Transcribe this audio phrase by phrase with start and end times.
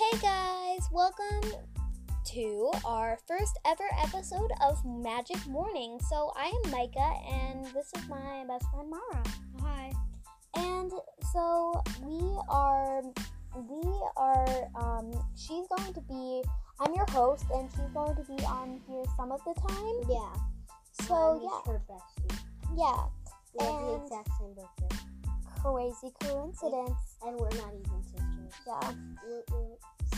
[0.00, 1.52] Hey guys, welcome
[2.32, 6.00] to our first ever episode of Magic Morning.
[6.08, 9.22] So I am Micah and this is my best friend Mara.
[9.60, 9.92] Hi.
[10.56, 10.90] And
[11.34, 12.18] so we
[12.48, 13.02] are
[13.68, 13.82] we
[14.16, 16.42] are um she's going to be
[16.80, 20.00] I'm your host and she's going to be on here some of the time.
[20.08, 20.32] Yeah.
[21.06, 21.72] So yeah.
[21.72, 22.38] her bestie.
[22.74, 23.04] Yeah.
[23.52, 24.96] We have the exact same birthday,
[25.60, 27.18] Crazy coincidence.
[27.22, 28.29] and we're not even sisters.
[28.66, 28.92] Yeah.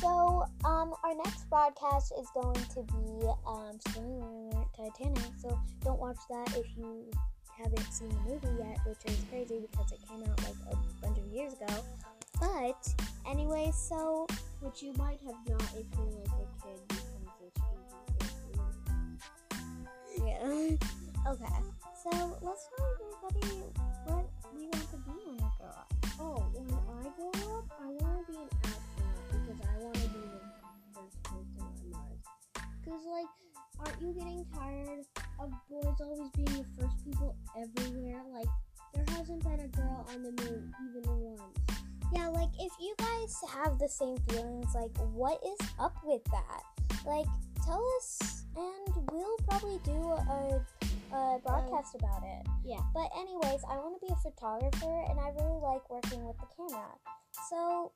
[0.00, 5.32] So, um, our next broadcast is going to be, um, spoiler Titanic.
[5.38, 7.10] So don't watch that if you
[7.56, 11.18] haven't seen the movie yet, which is crazy because it came out like a bunch
[11.18, 11.84] of years ago.
[12.40, 12.88] But
[13.30, 14.26] anyway, so
[14.60, 17.60] Which you might have not if you're like a kid because it's
[19.50, 20.26] PG-13.
[20.26, 21.30] yeah.
[21.30, 21.62] okay.
[22.02, 22.86] So let's tell
[23.30, 23.81] everybody
[33.84, 35.04] aren't you getting tired
[35.40, 38.22] of boys always being the first people everywhere?
[38.32, 38.48] Like,
[38.94, 41.42] there hasn't been a girl on the moon even once.
[42.14, 46.62] Yeah, like if you guys have the same feelings, like what is up with that?
[47.06, 47.26] Like
[47.64, 50.60] tell us and we'll probably do a,
[51.16, 52.46] a broadcast about it.
[52.66, 52.80] yeah.
[52.92, 56.46] But anyways, I want to be a photographer and I really like working with the
[56.54, 56.88] camera.
[57.48, 57.92] So,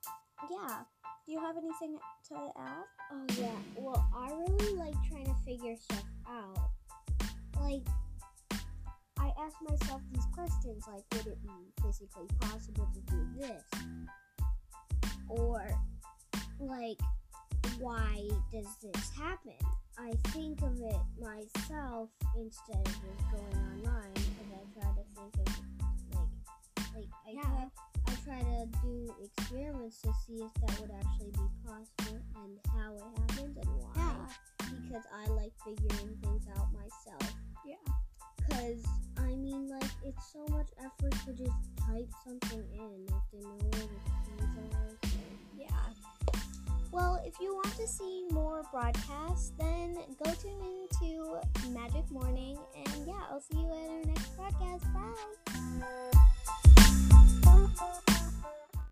[0.51, 0.83] yeah.
[1.27, 1.99] Do you have anything
[2.29, 2.85] to add?
[3.13, 3.57] Oh yeah.
[3.77, 6.71] Well, I really like trying to figure stuff out.
[7.61, 7.83] Like,
[9.19, 13.65] I ask myself these questions like, would it be physically possible to do this?
[15.29, 15.69] Or,
[16.61, 17.01] like,
[17.81, 19.59] why does this happen?
[19.99, 24.26] I think of it myself instead of just going online
[28.83, 33.69] do experiments to see if that would actually be possible and how it happens and
[33.81, 33.93] why.
[33.97, 34.27] Yeah.
[34.59, 37.35] Because I like figuring things out myself.
[37.65, 37.77] Yeah.
[38.39, 38.85] Because,
[39.19, 41.53] I mean, like, it's so much effort to just
[41.87, 43.07] type something in.
[43.07, 44.01] if they know where the
[44.37, 44.91] keys are.
[45.03, 45.19] So.
[45.59, 45.67] Yeah.
[46.93, 51.41] Well, if you want to see more broadcasts, then go tune into
[51.71, 52.59] Magic Morning.
[52.75, 53.96] And yeah, I'll see you at